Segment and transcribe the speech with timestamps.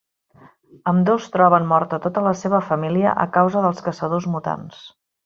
[0.91, 4.81] Ambdós troben morta tota la seva família a causa dels caçadors mutants.